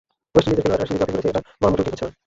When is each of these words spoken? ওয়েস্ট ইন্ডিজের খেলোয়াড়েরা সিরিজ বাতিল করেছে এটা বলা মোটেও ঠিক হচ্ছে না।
ওয়েস্ট 0.33 0.47
ইন্ডিজের 0.49 0.63
খেলোয়াড়েরা 0.63 0.87
সিরিজ 0.87 1.01
বাতিল 1.01 1.13
করেছে 1.15 1.29
এটা 1.31 1.41
বলা 1.59 1.69
মোটেও 1.71 1.85
ঠিক 1.87 1.93
হচ্ছে 1.93 2.05
না। 2.07 2.13